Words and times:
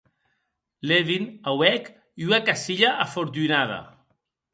Levin 0.87 1.25
auec 1.51 1.83
ua 2.25 2.39
cacilha 2.47 2.89
afortunada. 3.05 3.79